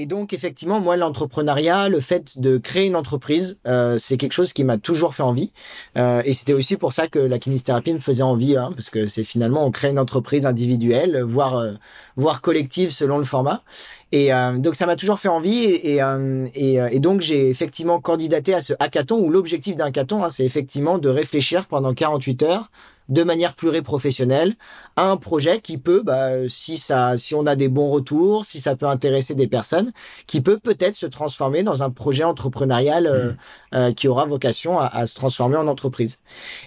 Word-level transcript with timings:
Et 0.00 0.06
donc, 0.06 0.32
effectivement, 0.32 0.78
moi, 0.78 0.96
l'entrepreneuriat, 0.96 1.88
le 1.88 1.98
fait 1.98 2.38
de 2.38 2.56
créer 2.56 2.86
une 2.86 2.94
entreprise, 2.94 3.58
euh, 3.66 3.96
c'est 3.98 4.16
quelque 4.16 4.32
chose 4.32 4.52
qui 4.52 4.62
m'a 4.62 4.78
toujours 4.78 5.12
fait 5.12 5.24
envie. 5.24 5.50
Euh, 5.96 6.22
et 6.24 6.34
c'était 6.34 6.52
aussi 6.52 6.76
pour 6.76 6.92
ça 6.92 7.08
que 7.08 7.18
la 7.18 7.40
kinésithérapie 7.40 7.92
me 7.92 7.98
faisait 7.98 8.22
envie, 8.22 8.56
hein, 8.56 8.70
parce 8.76 8.90
que 8.90 9.08
c'est 9.08 9.24
finalement, 9.24 9.66
on 9.66 9.72
crée 9.72 9.88
une 9.88 9.98
entreprise 9.98 10.46
individuelle, 10.46 11.20
voire, 11.22 11.56
euh, 11.56 11.72
voire 12.14 12.42
collective 12.42 12.92
selon 12.92 13.18
le 13.18 13.24
format. 13.24 13.64
Et 14.12 14.32
euh, 14.32 14.56
donc, 14.58 14.76
ça 14.76 14.86
m'a 14.86 14.94
toujours 14.94 15.18
fait 15.18 15.26
envie. 15.26 15.64
Et, 15.64 15.94
et, 15.96 16.00
euh, 16.00 16.46
et, 16.54 17.00
donc, 17.00 17.20
j'ai 17.20 17.50
effectivement 17.50 18.00
candidaté 18.00 18.54
à 18.54 18.60
ce 18.60 18.74
hackathon, 18.78 19.18
où 19.18 19.30
l'objectif 19.30 19.74
d'un 19.74 19.86
hackathon, 19.86 20.22
hein, 20.22 20.30
c'est 20.30 20.44
effectivement 20.44 20.98
de 20.98 21.08
réfléchir 21.08 21.66
pendant 21.66 21.92
48 21.92 22.44
heures 22.44 22.70
de 23.08 23.22
manière 23.22 23.54
pluriprofessionnelle 23.54 24.54
à 24.96 25.10
un 25.10 25.16
projet 25.16 25.60
qui 25.60 25.78
peut, 25.78 26.02
bah, 26.04 26.48
si 26.48 26.76
ça, 26.76 27.16
si 27.16 27.34
on 27.34 27.46
a 27.46 27.56
des 27.56 27.68
bons 27.68 27.88
retours, 27.88 28.44
si 28.44 28.60
ça 28.60 28.76
peut 28.76 28.86
intéresser 28.86 29.34
des 29.34 29.46
personnes, 29.46 29.92
qui 30.26 30.40
peut 30.40 30.58
peut-être 30.58 30.96
se 30.96 31.06
transformer 31.06 31.62
dans 31.62 31.82
un 31.82 31.90
projet 31.90 32.24
entrepreneurial 32.24 33.06
euh, 33.06 33.32
euh, 33.74 33.92
qui 33.92 34.08
aura 34.08 34.26
vocation 34.26 34.78
à, 34.78 34.86
à, 34.86 35.06
se 35.06 35.14
transformer 35.14 35.56
en 35.56 35.68
entreprise. 35.68 36.18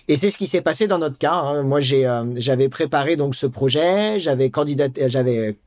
Et 0.08 0.16
c'est 0.16 0.32
ce 0.32 0.38
qui 0.38 0.48
s'est 0.48 0.62
passé 0.62 0.88
dans 0.88 0.98
notre 0.98 1.18
cas. 1.18 1.34
Hein. 1.34 1.64
Moi, 1.64 1.80
j'ai, 1.80 2.08
euh, 2.08 2.24
j'avais 2.38 2.70
préparé 2.70 3.16
donc 3.16 3.36
ce 3.36 3.46
projet, 3.46 4.20
j'avais 4.20 4.50
candidaté, 4.50 5.10
j'avais 5.10 5.58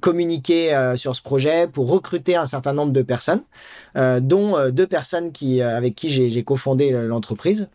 communiqué 0.00 0.92
sur 0.96 1.14
ce 1.14 1.22
projet 1.22 1.68
pour 1.68 1.90
recruter 1.90 2.36
un 2.36 2.46
certain 2.46 2.72
nombre 2.72 2.92
de 2.92 3.02
personnes, 3.02 3.42
dont 3.94 4.70
deux 4.70 4.86
personnes 4.86 5.32
qui, 5.32 5.60
avec 5.60 5.94
qui 5.94 6.08
j'ai, 6.08 6.30
j'ai 6.30 6.42
cofondé 6.42 6.90
l'entreprise. 6.90 7.68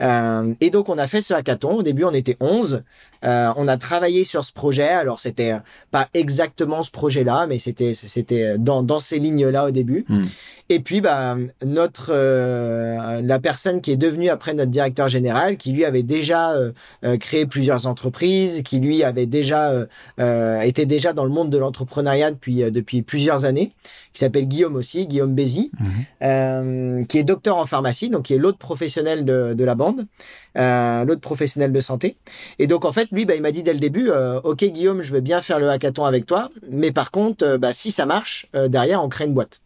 et 0.00 0.70
donc, 0.70 0.88
on 0.88 0.98
a 0.98 1.06
fait 1.06 1.20
ce 1.20 1.34
hackathon. 1.36 1.76
Au 1.76 1.82
début, 1.82 2.04
on 2.04 2.12
était 2.12 2.36
11. 2.40 2.82
Euh, 3.24 3.52
on 3.56 3.68
a 3.68 3.76
travaillé 3.76 4.24
sur 4.24 4.44
ce 4.44 4.52
projet. 4.52 4.88
Alors, 4.88 5.20
c'était 5.20 5.54
pas 5.90 6.08
exactement 6.14 6.82
ce 6.82 6.90
projet-là, 6.90 7.46
mais 7.46 7.58
c'était 7.58 7.94
c'était 7.94 8.58
dans, 8.58 8.82
dans 8.82 9.00
ces 9.00 9.18
lignes-là 9.18 9.66
au 9.66 9.70
début. 9.70 10.04
Hmm. 10.08 10.24
Et 10.68 10.80
puis, 10.80 11.00
bah, 11.00 11.36
notre 11.64 12.10
euh, 12.10 13.20
la 13.22 13.38
personne 13.38 13.80
qui 13.80 13.92
est 13.92 13.96
devenue 13.96 14.28
après 14.28 14.52
notre 14.52 14.70
directeur 14.70 15.06
général, 15.06 15.56
qui 15.56 15.72
lui 15.72 15.84
avait 15.84 16.02
déjà 16.02 16.52
euh, 16.52 16.72
euh 17.04 17.16
créé 17.18 17.46
plusieurs 17.46 17.86
entreprises, 17.86 18.62
qui 18.64 18.80
lui 18.80 19.04
avait 19.04 19.26
déjà 19.26 19.70
euh, 19.70 19.86
euh, 20.18 20.60
était 20.62 20.86
déjà 20.86 21.12
dans 21.12 21.24
le 21.24 21.30
monde 21.30 21.50
de 21.50 21.58
l'entrepreneuriat 21.58 22.32
depuis 22.32 22.70
depuis 22.70 23.02
plusieurs 23.02 23.44
années, 23.44 23.72
qui 24.12 24.20
s'appelle 24.20 24.46
Guillaume 24.46 24.74
aussi, 24.74 25.06
Guillaume 25.06 25.34
Bézi, 25.34 25.70
hmm. 25.80 27.06
qui 27.06 27.18
est 27.18 27.24
docteur 27.24 27.58
en 27.58 27.66
pharmacie, 27.66 28.10
donc 28.10 28.24
qui 28.24 28.34
est 28.34 28.38
l'autre 28.38 28.58
professionnel 28.58 29.24
de, 29.24 29.54
de 29.54 29.64
la 29.64 29.76
bande, 29.76 30.06
l'autre 30.56 31.20
professionnel 31.26 31.72
de 31.72 31.80
santé. 31.80 32.16
Et 32.58 32.66
donc 32.66 32.84
en 32.84 32.92
fait, 32.92 33.08
lui, 33.12 33.24
bah, 33.26 33.34
il 33.34 33.42
m'a 33.42 33.52
dit 33.52 33.62
dès 33.62 33.74
le 33.74 33.80
début, 33.80 34.10
ok 34.44 34.64
Guillaume, 34.64 35.02
je 35.02 35.12
veux 35.12 35.20
bien 35.20 35.40
faire 35.40 35.58
le 35.58 35.68
hackathon 35.68 36.04
avec 36.04 36.24
toi, 36.24 36.50
mais 36.70 36.92
par 36.92 37.10
contre, 37.10 37.56
bah, 37.58 37.72
si 37.72 37.90
ça 37.90 38.06
marche, 38.06 38.46
derrière 38.54 39.02
on 39.02 39.08
crée 39.08 39.26
une 39.26 39.34
boîte. 39.34 39.60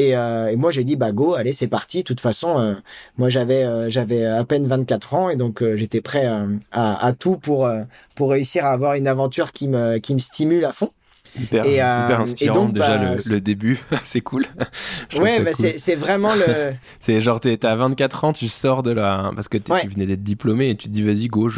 Et, 0.00 0.16
euh, 0.16 0.56
moi 0.56 0.70
j'ai 0.70 0.84
dit 0.84 0.96
bah 0.96 1.12
go, 1.12 1.34
allez 1.34 1.52
c'est 1.52 1.68
parti. 1.68 1.98
De 1.98 2.04
toute 2.04 2.20
façon, 2.20 2.58
euh, 2.58 2.74
moi 3.18 3.28
j'avais 3.28 3.64
euh, 3.64 4.38
à 4.38 4.44
peine 4.44 4.66
24 4.66 5.14
ans 5.14 5.28
et 5.28 5.36
donc 5.36 5.62
euh, 5.62 5.76
j'étais 5.76 6.00
prêt 6.00 6.26
à, 6.26 7.06
à, 7.06 7.12
tout 7.12 7.36
pour 7.36 7.68
pour 8.14 8.30
réussir 8.30 8.64
à 8.64 8.70
avoir 8.70 8.94
une 8.94 9.06
aventure 9.06 9.52
qui 9.52 9.68
me 9.68 9.98
qui 9.98 10.14
me 10.14 10.20
stimule 10.20 10.64
à 10.64 10.72
fond. 10.72 10.90
Hyper, 11.38 11.64
et, 11.64 11.74
hyper 11.74 12.20
inspirant 12.20 12.64
donc, 12.66 12.72
déjà 12.74 12.98
bah, 12.98 13.14
le, 13.14 13.34
le, 13.34 13.40
début, 13.40 13.78
c'est 14.04 14.20
cool. 14.20 14.46
ouais, 15.18 15.40
bah, 15.40 15.52
cool. 15.52 15.72
c'est 15.76 15.94
vraiment 15.94 16.34
le. 16.34 16.72
c'est 17.00 17.20
genre 17.20 17.40
t'es 17.40 17.64
à 17.64 17.76
24 17.76 18.24
ans, 18.24 18.32
tu 18.32 18.48
sors 18.48 18.82
de 18.82 18.90
là 18.90 19.30
parce 19.34 19.48
que 19.48 19.58
ouais. 19.70 19.82
tu 19.82 19.88
venais 19.88 20.06
d'être 20.06 20.22
diplômé 20.22 20.70
et 20.70 20.74
tu 20.74 20.88
te 20.88 20.92
dis 20.92 21.02
vas-y 21.02 21.28
go, 21.28 21.50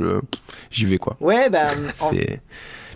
j'y 0.70 0.84
vais 0.84 0.98
quoi. 0.98 1.16
Ouais 1.20 1.48
bah. 1.50 1.68
c'est 1.96 2.40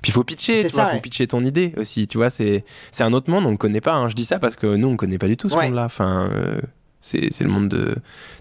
puis 0.03 0.11
il 0.11 0.15
faut 0.15 0.25
pitcher, 0.25 0.63
tu 0.63 0.69
ça, 0.69 0.83
vois, 0.83 0.91
ouais. 0.91 0.97
faut 0.99 1.03
pitcher 1.03 1.27
ton 1.27 1.43
idée 1.43 1.73
aussi, 1.77 2.07
tu 2.07 2.19
vois, 2.19 2.31
c'est 2.31 2.63
un 3.01 3.13
autre 3.13 3.31
monde, 3.31 3.47
on 3.47 3.51
ne 3.51 3.57
connaît 3.57 3.81
pas. 3.81 3.95
Hein. 3.95 4.09
Je 4.09 4.15
dis 4.15 4.25
ça 4.25 4.39
parce 4.39 4.55
que 4.55 4.77
nous 4.77 4.87
on 4.87 4.97
connaît 4.97 5.19
pas 5.19 5.27
du 5.27 5.37
tout 5.37 5.49
ce 5.49 5.57
ouais. 5.57 5.67
monde-là. 5.67 5.85
Enfin, 5.85 6.29
euh, 6.33 6.61
c'est 7.07 7.43
le 7.43 7.49
monde 7.49 7.69
de. 7.69 7.95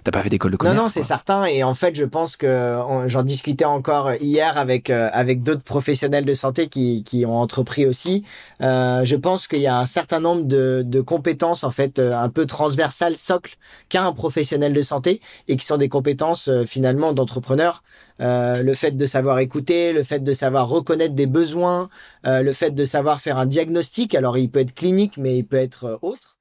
T'as 0.04 0.12
pas 0.12 0.24
fait 0.24 0.30
d'école 0.30 0.52
de 0.52 0.58
commerce 0.58 0.76
Non, 0.76 0.84
non, 0.84 0.90
c'est 0.90 1.04
certain. 1.04 1.46
Et 1.46 1.64
en 1.64 1.74
fait, 1.74 1.96
je 1.96 2.04
pense 2.04 2.36
que 2.38 2.80
j'en 3.08 3.24
discutais 3.24 3.66
encore 3.66 4.14
hier 4.16 4.58
avec 4.58 4.90
euh, 4.90 5.10
avec 5.14 5.44
d'autres 5.44 5.64
professionnels 5.64 6.26
de 6.26 6.34
santé 6.34 6.68
qui 6.68 7.04
qui 7.04 7.26
ont 7.26 7.38
entrepris 7.38 7.86
aussi. 7.86 8.24
Euh, 8.62 9.04
je 9.04 9.16
pense 9.16 9.48
qu'il 9.48 9.60
y 9.60 9.68
a 9.68 9.78
un 9.78 9.86
certain 9.86 10.20
nombre 10.20 10.44
de 10.44 10.84
de 10.86 11.02
compétences 11.02 11.64
en 11.64 11.72
fait 11.72 12.00
euh, 12.00 12.14
un 12.14 12.30
peu 12.30 12.46
transversales, 12.46 13.18
socles 13.18 13.56
qu'a 13.90 14.04
un 14.04 14.14
professionnel 14.14 14.74
de 14.74 14.82
santé 14.82 15.22
et 15.48 15.58
qui 15.58 15.66
sont 15.66 15.78
des 15.78 15.90
compétences 15.90 16.48
euh, 16.48 16.66
finalement 16.66 17.14
d'entrepreneur. 17.14 17.84
Euh, 18.22 18.64
le 18.64 18.74
fait 18.74 18.92
de 18.92 19.06
savoir 19.06 19.40
écouter, 19.40 19.92
le 19.92 20.04
fait 20.04 20.20
de 20.20 20.34
savoir 20.34 20.70
reconnaître 20.70 21.16
des 21.16 21.26
besoins, 21.26 21.90
euh, 22.26 22.42
le 22.42 22.54
fait 22.54 22.72
de 22.72 22.86
savoir 22.86 23.20
faire 23.20 23.38
un 23.38 23.46
diagnostic. 23.46 24.16
Alors, 24.16 24.38
il 24.38 24.50
peut 24.50 24.60
être 24.60 24.74
clinique, 24.74 25.18
mais 25.18 25.38
il 25.38 25.44
peut 25.44 25.58
être 25.58 26.00
autre. 26.02 26.35